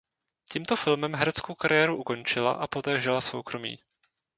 [0.51, 3.73] Tímto filmem hereckou kariéru ukončila a poté žila v soukromí.